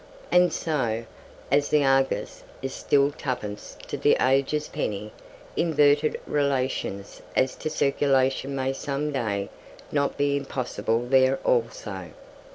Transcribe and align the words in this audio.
And 0.31 0.51
so, 0.51 1.05
as 1.51 1.69
"The 1.69 1.83
Argus" 1.85 2.43
is 2.63 2.73
still 2.73 3.11
twopence 3.11 3.77
to 3.87 3.97
"The 3.97 4.17
Age's" 4.19 4.67
penny, 4.67 5.11
inverted 5.55 6.19
relations 6.25 7.21
as 7.35 7.55
to 7.57 7.69
circulation 7.69 8.55
may 8.55 8.73
some 8.73 9.11
day 9.11 9.49
not 9.91 10.17
be 10.17 10.35
impossible 10.37 11.05
there 11.07 11.37
also. 11.43 12.09